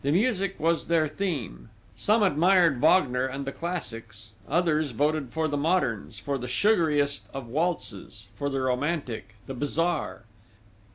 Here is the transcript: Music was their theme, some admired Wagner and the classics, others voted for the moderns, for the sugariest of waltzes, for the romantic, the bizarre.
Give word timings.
Music 0.03 0.59
was 0.59 0.87
their 0.87 1.07
theme, 1.07 1.69
some 1.95 2.23
admired 2.23 2.81
Wagner 2.81 3.27
and 3.27 3.45
the 3.45 3.51
classics, 3.51 4.31
others 4.49 4.89
voted 4.89 5.29
for 5.29 5.47
the 5.47 5.55
moderns, 5.57 6.17
for 6.17 6.39
the 6.39 6.47
sugariest 6.47 7.29
of 7.35 7.45
waltzes, 7.47 8.27
for 8.35 8.49
the 8.49 8.61
romantic, 8.61 9.35
the 9.45 9.53
bizarre. 9.53 10.23